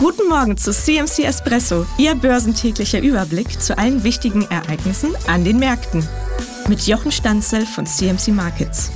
[0.00, 6.08] Guten Morgen zu CMC Espresso, Ihr börsentäglicher Überblick zu allen wichtigen Ereignissen an den Märkten.
[6.70, 8.90] Mit Jochen Stanzel von CMC Markets.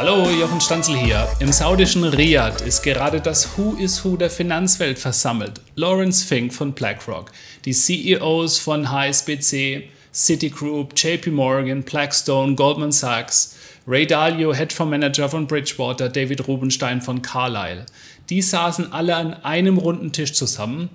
[0.00, 1.28] Hallo, Jochen Stanzel hier.
[1.38, 5.60] Im saudischen Riyadh ist gerade das Who is Who der Finanzwelt versammelt.
[5.76, 7.30] Lawrence Fink von BlackRock,
[7.64, 13.54] die CEOs von HSBC, Citigroup, JP Morgan, Blackstone, Goldman Sachs,
[13.86, 17.86] Ray Dalio, Hedgefondsmanager von Bridgewater, David Rubenstein von Carlyle.
[18.30, 20.88] Die saßen alle an einem runden Tisch zusammen.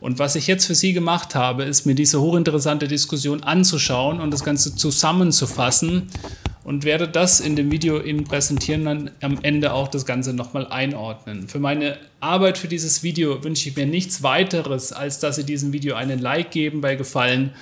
[0.00, 4.30] Und was ich jetzt für Sie gemacht habe, ist mir diese hochinteressante Diskussion anzuschauen und
[4.30, 6.10] das Ganze zusammenzufassen
[6.64, 10.66] und werde das in dem Video Ihnen präsentieren und am Ende auch das Ganze nochmal
[10.66, 11.48] einordnen.
[11.48, 15.72] Für meine Arbeit für dieses Video wünsche ich mir nichts weiteres, als dass Sie diesem
[15.72, 17.52] Video einen Like geben bei Gefallen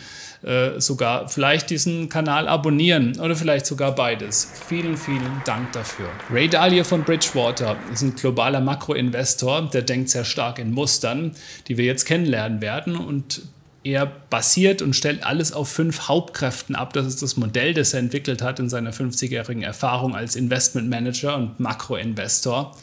[0.42, 4.50] äh, sogar vielleicht diesen Kanal abonnieren oder vielleicht sogar beides.
[4.68, 6.08] Vielen, vielen Dank dafür.
[6.30, 11.32] Ray Dalio von Bridgewater ist ein globaler Makroinvestor, der denkt sehr stark in Mustern,
[11.68, 13.42] die wir jetzt kennenlernen werden und
[13.84, 16.92] er basiert und stellt alles auf fünf Hauptkräften ab.
[16.92, 21.58] Das ist das Modell, das er entwickelt hat in seiner 50-jährigen Erfahrung als Investmentmanager und
[21.58, 22.76] Makroinvestor.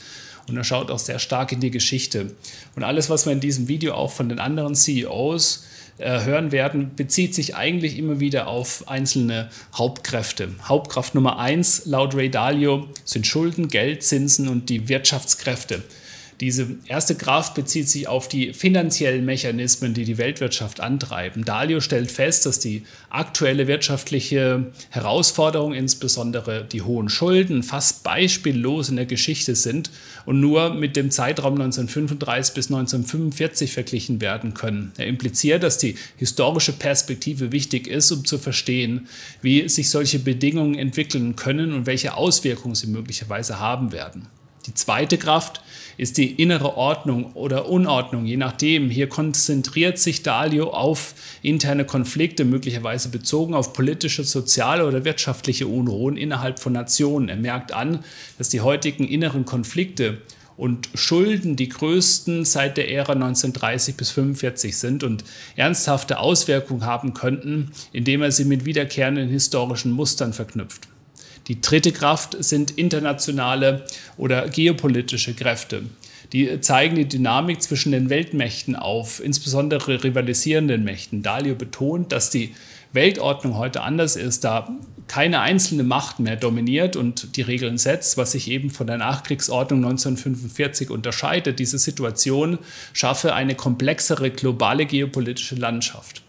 [0.50, 2.32] Und er schaut auch sehr stark in die Geschichte.
[2.76, 5.66] Und alles, was wir in diesem Video auch von den anderen CEOs
[6.00, 10.50] äh, hören werden, bezieht sich eigentlich immer wieder auf einzelne Hauptkräfte.
[10.64, 15.84] Hauptkraft Nummer eins laut Ray Dalio sind Schulden, Geld, Zinsen und die Wirtschaftskräfte.
[16.42, 21.44] Diese erste Graph bezieht sich auf die finanziellen Mechanismen, die die Weltwirtschaft antreiben.
[21.44, 28.96] Dalio stellt fest, dass die aktuelle wirtschaftliche Herausforderung, insbesondere die hohen Schulden, fast beispiellos in
[28.96, 29.92] der Geschichte sind
[30.26, 34.94] und nur mit dem Zeitraum 1935 bis 1945 verglichen werden können.
[34.96, 39.10] Er impliziert, dass die historische Perspektive wichtig ist, um zu verstehen,
[39.42, 44.28] wie sich solche Bedingungen entwickeln können und welche Auswirkungen sie möglicherweise haben werden.
[44.68, 45.62] Die zweite Kraft
[46.00, 48.90] ist die innere Ordnung oder Unordnung, je nachdem.
[48.90, 56.16] Hier konzentriert sich Dalio auf interne Konflikte, möglicherweise bezogen auf politische, soziale oder wirtschaftliche Unruhen
[56.16, 57.28] innerhalb von Nationen.
[57.28, 58.06] Er merkt an,
[58.38, 60.20] dass die heutigen inneren Konflikte
[60.56, 65.26] und Schulden die größten seit der Ära 1930 bis 1945 sind und
[65.58, 70.88] ernsthafte Auswirkungen haben könnten, indem er sie mit wiederkehrenden historischen Mustern verknüpft.
[71.50, 73.84] Die dritte Kraft sind internationale
[74.18, 75.82] oder geopolitische Kräfte.
[76.32, 81.24] Die zeigen die Dynamik zwischen den Weltmächten auf, insbesondere rivalisierenden Mächten.
[81.24, 82.54] Dalio betont, dass die
[82.94, 84.70] Weltordnung heute anders ist, da
[85.08, 89.84] keine einzelne Macht mehr dominiert und die Regeln setzt, was sich eben von der Nachkriegsordnung
[89.84, 91.58] 1945 unterscheidet.
[91.58, 92.60] Diese Situation
[92.94, 96.22] schaffe eine komplexere globale geopolitische Landschaft.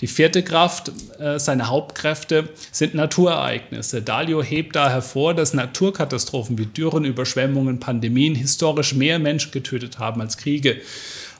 [0.00, 4.02] Die vierte Kraft, äh, seine Hauptkräfte, sind Naturereignisse.
[4.02, 10.20] Dalio hebt da hervor, dass Naturkatastrophen wie Dürren, Überschwemmungen, Pandemien historisch mehr Menschen getötet haben
[10.20, 10.76] als Kriege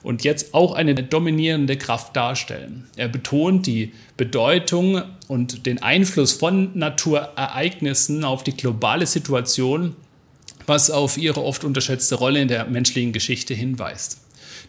[0.03, 2.87] und jetzt auch eine dominierende Kraft darstellen.
[2.95, 9.95] Er betont die Bedeutung und den Einfluss von Naturereignissen auf die globale Situation,
[10.65, 14.21] was auf ihre oft unterschätzte Rolle in der menschlichen Geschichte hinweist.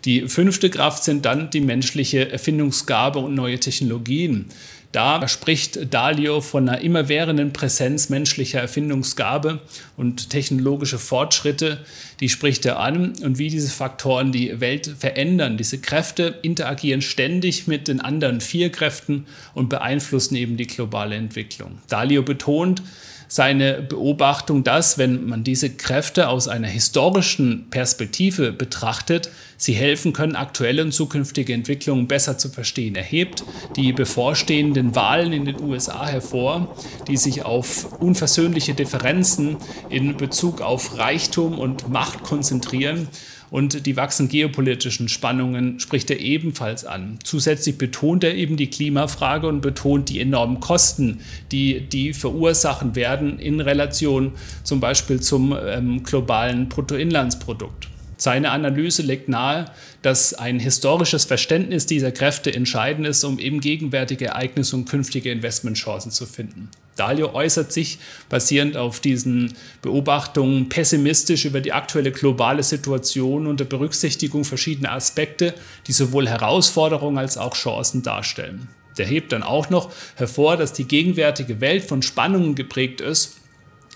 [0.05, 4.47] Die fünfte Kraft sind dann die menschliche Erfindungsgabe und neue Technologien.
[4.93, 9.61] Da spricht Dalio von einer immerwährenden Präsenz menschlicher Erfindungsgabe
[9.99, 11.85] und technologische Fortschritte,
[12.21, 15.59] die spricht er an und wie diese Faktoren die Welt verändern.
[15.59, 21.79] Diese Kräfte interagieren ständig mit den anderen vier Kräften und beeinflussen eben die globale Entwicklung.
[21.89, 22.83] Dalio betont,
[23.29, 30.35] seine Beobachtung, dass, wenn man diese Kräfte aus einer historischen Perspektive betrachtet, sie helfen können,
[30.35, 32.95] aktuelle und zukünftige Entwicklungen besser zu verstehen.
[32.97, 33.45] Er hebt
[33.77, 36.75] die bevorstehenden Wahlen in den USA hervor,
[37.07, 39.59] die sich auf unversöhnliche Differenzen
[39.91, 43.09] in Bezug auf Reichtum und Macht konzentrieren
[43.51, 47.19] und die wachsenden geopolitischen Spannungen spricht er ebenfalls an.
[47.25, 51.21] Zusätzlich betont er eben die Klimafrage und betont die enormen Kosten,
[51.53, 54.33] die die verursachen werden in Relation
[54.65, 57.89] zum Beispiel zum ähm, globalen Bruttoinlandsprodukt.
[58.21, 59.67] Seine Analyse legt nahe,
[60.03, 66.11] dass ein historisches Verständnis dieser Kräfte entscheidend ist, um eben gegenwärtige Ereignisse und künftige Investmentchancen
[66.11, 66.69] zu finden.
[66.99, 67.99] Dalio äußert sich
[68.29, 75.55] basierend auf diesen Beobachtungen pessimistisch über die aktuelle globale Situation unter Berücksichtigung verschiedener Aspekte,
[75.87, 78.69] die sowohl Herausforderungen als auch Chancen darstellen.
[78.97, 83.39] Der hebt dann auch noch hervor, dass die gegenwärtige Welt von Spannungen geprägt ist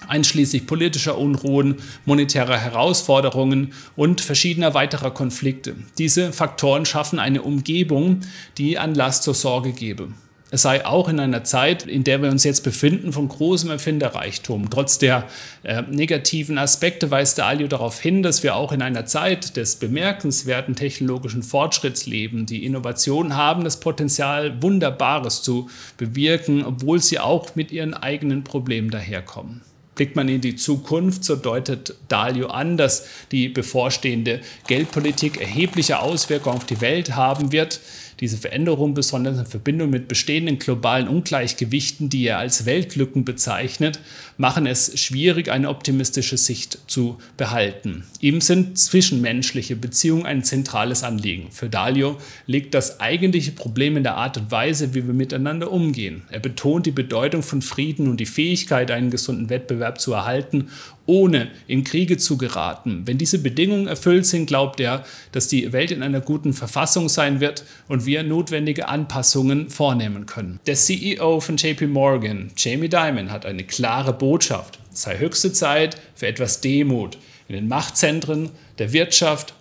[0.08, 5.76] einschließlich politischer Unruhen, monetärer Herausforderungen und verschiedener weiterer Konflikte.
[5.98, 8.20] Diese Faktoren schaffen eine Umgebung,
[8.58, 10.08] die Anlass zur Sorge gebe.
[10.54, 14.68] Es sei auch in einer Zeit, in der wir uns jetzt befinden, von großem Erfinderreichtum.
[14.68, 15.26] Trotz der
[15.62, 20.76] äh, negativen Aspekte weist Dalio darauf hin, dass wir auch in einer Zeit des bemerkenswerten
[20.76, 22.44] technologischen Fortschritts leben.
[22.44, 28.90] Die Innovationen haben das Potenzial, Wunderbares zu bewirken, obwohl sie auch mit ihren eigenen Problemen
[28.90, 29.62] daherkommen.
[29.94, 36.56] Blickt man in die Zukunft, so deutet Dalio an, dass die bevorstehende Geldpolitik erhebliche Auswirkungen
[36.56, 37.80] auf die Welt haben wird.
[38.20, 44.00] Diese Veränderung, besonders in Verbindung mit bestehenden globalen Ungleichgewichten, die er als Weltlücken bezeichnet,
[44.36, 48.04] machen es schwierig, eine optimistische Sicht zu behalten.
[48.20, 51.50] Ihm sind zwischenmenschliche Beziehungen ein zentrales Anliegen.
[51.50, 56.22] Für Dalio liegt das eigentliche Problem in der Art und Weise, wie wir miteinander umgehen.
[56.30, 60.68] Er betont die Bedeutung von Frieden und die Fähigkeit, einen gesunden Wettbewerb zu erhalten
[61.06, 63.02] ohne in Kriege zu geraten.
[63.06, 67.40] Wenn diese Bedingungen erfüllt sind, glaubt er, dass die Welt in einer guten Verfassung sein
[67.40, 70.60] wird und wir notwendige Anpassungen vornehmen können.
[70.66, 74.78] Der CEO von JP Morgan, Jamie Dimon, hat eine klare Botschaft.
[74.92, 79.54] Es sei höchste Zeit für etwas Demut in den Machtzentren der Wirtschaft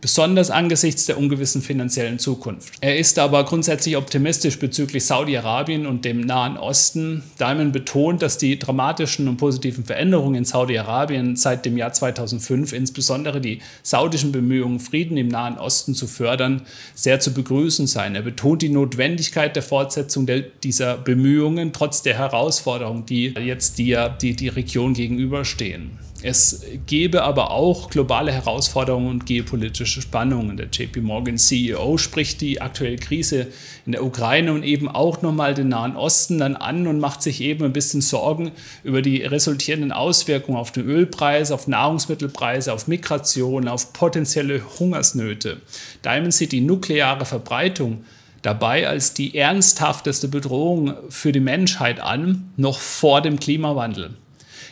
[0.00, 2.74] besonders angesichts der ungewissen finanziellen Zukunft.
[2.80, 7.22] Er ist aber grundsätzlich optimistisch bezüglich Saudi-Arabien und dem Nahen Osten.
[7.38, 13.40] Diamond betont, dass die dramatischen und positiven Veränderungen in Saudi-Arabien seit dem Jahr 2005, insbesondere
[13.40, 16.62] die saudischen Bemühungen, Frieden im Nahen Osten zu fördern,
[16.94, 18.14] sehr zu begrüßen seien.
[18.14, 23.96] Er betont die Notwendigkeit der Fortsetzung der, dieser Bemühungen trotz der Herausforderungen, die jetzt die,
[24.20, 25.98] die, die Region gegenüberstehen.
[26.22, 30.58] Es gäbe aber auch globale Herausforderungen und geopolitische Spannungen.
[30.58, 33.46] Der JP Morgan CEO spricht die aktuelle Krise
[33.86, 37.40] in der Ukraine und eben auch nochmal den Nahen Osten dann an und macht sich
[37.40, 38.52] eben ein bisschen Sorgen
[38.84, 45.62] über die resultierenden Auswirkungen auf den Ölpreis, auf Nahrungsmittelpreise, auf Migration, auf potenzielle Hungersnöte.
[46.04, 48.04] Diamond sieht die nukleare Verbreitung
[48.42, 54.16] dabei als die ernsthafteste Bedrohung für die Menschheit an, noch vor dem Klimawandel.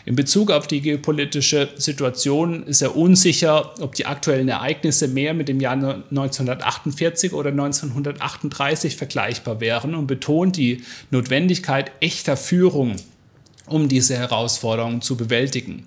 [0.08, 5.48] In Bezug auf die geopolitische Situation ist er unsicher, ob die aktuellen Ereignisse mehr mit
[5.48, 12.96] dem Jahr 1948 oder 1938 vergleichbar wären und betont die Notwendigkeit echter Führung,
[13.66, 15.86] um diese Herausforderungen zu bewältigen.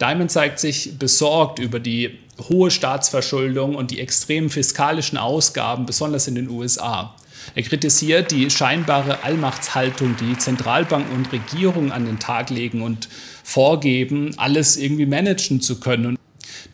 [0.00, 6.36] Diamond zeigt sich besorgt über die hohe Staatsverschuldung und die extremen fiskalischen Ausgaben, besonders in
[6.36, 7.16] den USA.
[7.54, 13.08] Er kritisiert die scheinbare Allmachtshaltung, die Zentralbanken und Regierungen an den Tag legen und
[13.44, 16.06] vorgeben, alles irgendwie managen zu können.
[16.06, 16.18] Und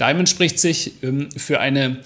[0.00, 1.98] Diamond spricht sich ähm, für eine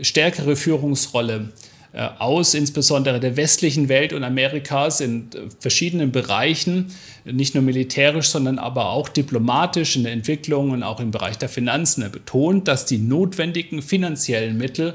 [0.00, 1.52] stärkere Führungsrolle
[1.92, 6.88] äh, aus, insbesondere der westlichen Welt und Amerikas in äh, verschiedenen Bereichen,
[7.24, 11.48] nicht nur militärisch, sondern aber auch diplomatisch in der Entwicklung und auch im Bereich der
[11.48, 12.02] Finanzen.
[12.02, 14.94] Er betont, dass die notwendigen finanziellen Mittel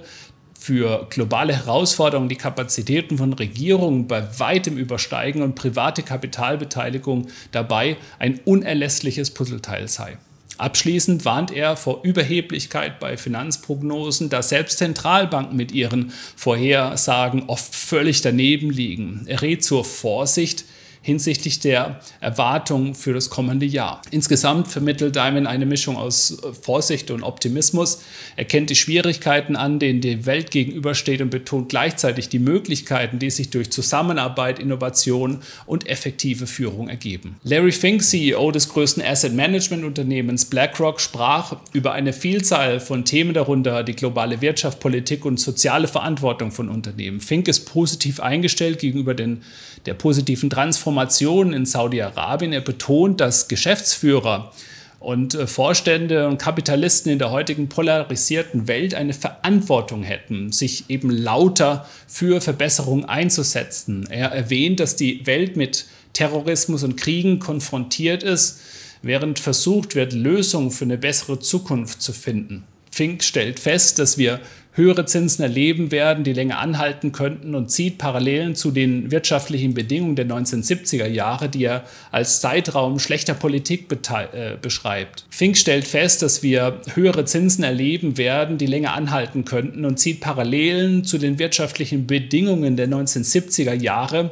[0.60, 8.42] für globale Herausforderungen die Kapazitäten von Regierungen bei weitem übersteigen und private Kapitalbeteiligung dabei ein
[8.44, 10.18] unerlässliches Puzzleteil sei.
[10.58, 18.22] Abschließend warnt er vor Überheblichkeit bei Finanzprognosen, da selbst Zentralbanken mit ihren Vorhersagen oft völlig
[18.22, 19.24] daneben liegen.
[19.28, 20.66] Er rät zur Vorsicht,
[21.02, 24.02] hinsichtlich der Erwartungen für das kommende Jahr.
[24.12, 28.02] Insgesamt vermittelt Diamond eine Mischung aus äh, Vorsicht und Optimismus.
[28.36, 33.30] Er kennt die Schwierigkeiten an, denen die Welt gegenübersteht und betont gleichzeitig die Möglichkeiten, die
[33.30, 37.38] sich durch Zusammenarbeit, Innovation und effektive Führung ergeben.
[37.44, 43.34] Larry Fink, CEO des größten Asset Management Unternehmens BlackRock, sprach über eine Vielzahl von Themen
[43.34, 47.22] darunter die globale Wirtschaft, Politik und soziale Verantwortung von Unternehmen.
[47.22, 49.44] Fink ist positiv eingestellt gegenüber den,
[49.86, 52.52] der positiven Transformation Transformation in Saudi-Arabien.
[52.52, 54.52] Er betont, dass Geschäftsführer
[55.00, 61.12] und äh, Vorstände und Kapitalisten in der heutigen polarisierten Welt eine Verantwortung hätten, sich eben
[61.12, 64.08] lauter für Verbesserung einzusetzen.
[64.10, 68.60] Er erwähnt, dass die Welt mit Terrorismus und Kriegen konfrontiert ist,
[69.04, 72.64] während versucht wird, Lösungen für eine bessere Zukunft zu finden.
[72.92, 74.42] Fink stellt fest, dass wir
[74.80, 80.16] höhere Zinsen erleben werden, die länger anhalten könnten und zieht Parallelen zu den wirtschaftlichen Bedingungen
[80.16, 85.26] der 1970er Jahre, die er als Zeitraum schlechter Politik äh, beschreibt.
[85.30, 90.22] Fink stellt fest, dass wir höhere Zinsen erleben werden, die länger anhalten könnten und zieht
[90.22, 94.32] Parallelen zu den wirtschaftlichen Bedingungen der 1970er Jahre,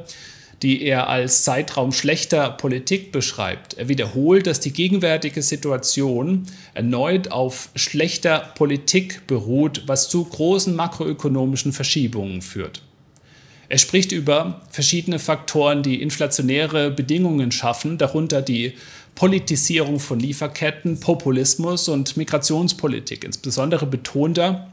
[0.63, 3.75] die er als Zeitraum schlechter Politik beschreibt.
[3.75, 11.73] Er wiederholt, dass die gegenwärtige Situation erneut auf schlechter Politik beruht, was zu großen makroökonomischen
[11.73, 12.81] Verschiebungen führt.
[13.69, 18.73] Er spricht über verschiedene Faktoren, die inflationäre Bedingungen schaffen, darunter die
[19.13, 23.23] Politisierung von Lieferketten, Populismus und Migrationspolitik.
[23.23, 24.67] Insbesondere betont er,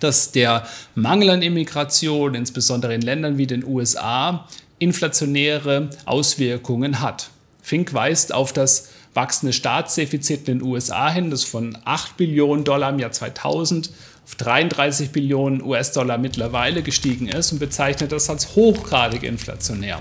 [0.00, 4.46] dass der Mangel an Immigration, insbesondere in Ländern wie den USA,
[4.78, 7.30] inflationäre Auswirkungen hat.
[7.62, 12.90] Fink weist auf das wachsende Staatsdefizit in den USA hin, das von 8 Billionen Dollar
[12.90, 13.90] im Jahr 2000
[14.24, 20.00] auf 33 Billionen US-Dollar mittlerweile gestiegen ist und bezeichnet das als hochgradig inflationär.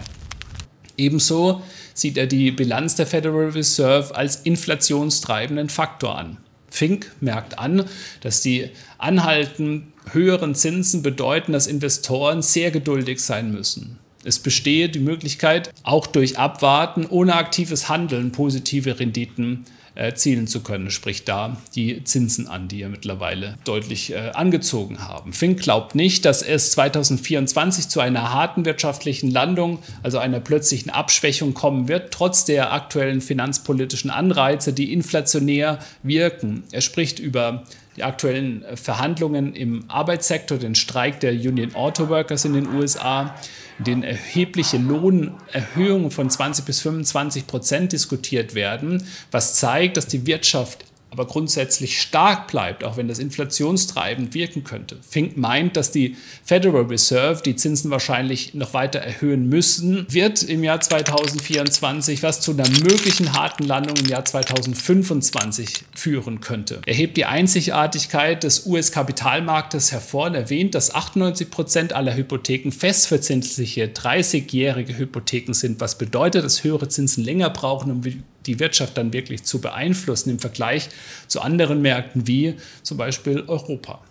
[0.98, 1.62] Ebenso
[1.94, 6.38] sieht er die Bilanz der Federal Reserve als inflationstreibenden Faktor an.
[6.70, 7.86] Fink merkt an,
[8.22, 13.98] dass die anhaltend höheren Zinsen bedeuten, dass Investoren sehr geduldig sein müssen.
[14.28, 19.64] Es bestehe die Möglichkeit, auch durch Abwarten ohne aktives Handeln positive Renditen
[19.96, 25.32] erzielen zu können, spricht da die Zinsen an, die ja mittlerweile deutlich äh, angezogen haben.
[25.32, 31.54] Fink glaubt nicht, dass es 2024 zu einer harten wirtschaftlichen Landung, also einer plötzlichen Abschwächung
[31.54, 36.64] kommen wird, trotz der aktuellen finanzpolitischen Anreize, die inflationär wirken.
[36.74, 37.64] Er spricht über
[37.98, 43.36] die aktuellen Verhandlungen im Arbeitssektor, den Streik der Union Auto Workers in den USA,
[43.80, 50.26] in denen erhebliche Lohnerhöhungen von 20 bis 25 Prozent diskutiert werden, was zeigt, dass die
[50.28, 54.98] Wirtschaft aber grundsätzlich stark bleibt, auch wenn das inflationstreibend wirken könnte.
[55.08, 60.64] Fink meint, dass die Federal Reserve die Zinsen wahrscheinlich noch weiter erhöhen müssen, wird im
[60.64, 66.82] Jahr 2024, was zu einer möglichen harten Landung im Jahr 2025 führen könnte.
[66.86, 73.86] Er hebt die Einzigartigkeit des US-Kapitalmarktes hervor und erwähnt, dass 98 Prozent aller Hypotheken festverzinsliche
[73.86, 78.04] 30-jährige Hypotheken sind, was bedeutet, dass höhere Zinsen länger brauchen, um
[78.48, 80.90] die Wirtschaft dann wirklich zu beeinflussen im Vergleich
[81.28, 84.02] zu anderen Märkten wie zum Beispiel Europa.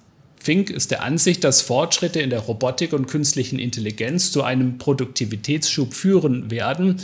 [0.47, 5.93] Fink ist der Ansicht, dass Fortschritte in der Robotik und künstlichen Intelligenz zu einem Produktivitätsschub
[5.93, 7.03] führen werden,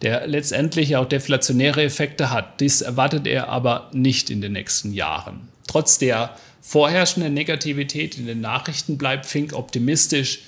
[0.00, 2.60] der letztendlich auch deflationäre Effekte hat.
[2.60, 5.48] Dies erwartet er aber nicht in den nächsten Jahren.
[5.66, 10.40] Trotz der vorherrschenden Negativität in den Nachrichten bleibt Fink optimistisch,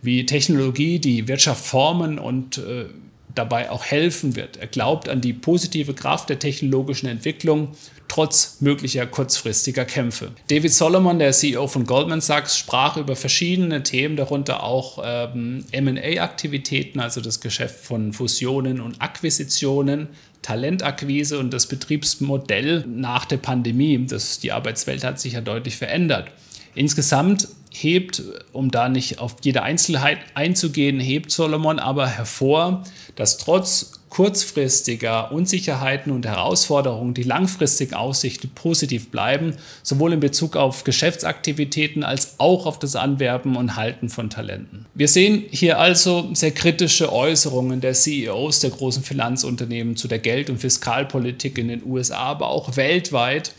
[0.00, 2.86] wie Technologie die Wirtschaft formen und äh,
[3.34, 4.56] dabei auch helfen wird.
[4.56, 7.74] Er glaubt an die positive Kraft der technologischen Entwicklung
[8.08, 10.30] trotz möglicher kurzfristiger Kämpfe.
[10.48, 17.00] David Solomon, der CEO von Goldman Sachs, sprach über verschiedene Themen, darunter auch ähm, MA-Aktivitäten,
[17.00, 20.08] also das Geschäft von Fusionen und Akquisitionen,
[20.42, 24.06] Talentakquise und das Betriebsmodell nach der Pandemie.
[24.06, 26.28] Das, die Arbeitswelt hat sich ja deutlich verändert.
[26.74, 32.84] Insgesamt hebt, um da nicht auf jede Einzelheit einzugehen, hebt Solomon aber hervor,
[33.16, 40.84] dass trotz kurzfristiger Unsicherheiten und Herausforderungen die langfristigen Aussichten positiv bleiben, sowohl in Bezug auf
[40.84, 44.86] Geschäftsaktivitäten als auch auf das Anwerben und Halten von Talenten.
[44.94, 50.48] Wir sehen hier also sehr kritische Äußerungen der CEOs der großen Finanzunternehmen zu der Geld-
[50.48, 53.52] und Fiskalpolitik in den USA, aber auch weltweit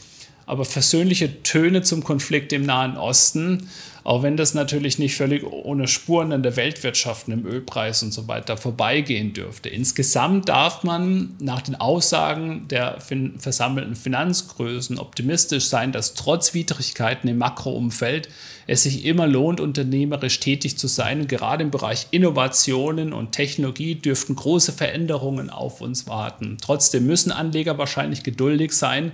[0.45, 3.69] aber versöhnliche Töne zum Konflikt im Nahen Osten,
[4.03, 8.27] auch wenn das natürlich nicht völlig ohne Spuren an der Weltwirtschaft, im Ölpreis und so
[8.27, 9.69] weiter vorbeigehen dürfte.
[9.69, 12.99] Insgesamt darf man nach den Aussagen der
[13.39, 18.29] versammelten Finanzgrößen optimistisch sein, dass trotz Widrigkeiten im Makroumfeld
[18.67, 21.21] es sich immer lohnt, unternehmerisch tätig zu sein.
[21.21, 26.57] Und gerade im Bereich Innovationen und Technologie dürften große Veränderungen auf uns warten.
[26.61, 29.11] Trotzdem müssen Anleger wahrscheinlich geduldig sein,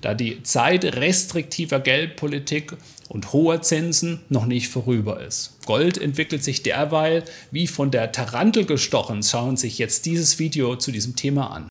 [0.00, 2.76] da die Zeit restriktiver Geldpolitik
[3.08, 5.58] und hoher Zinsen noch nicht vorüber ist.
[5.66, 9.22] Gold entwickelt sich derweil wie von der Tarantel gestochen.
[9.22, 11.68] Schauen Sie sich jetzt dieses Video zu diesem Thema an.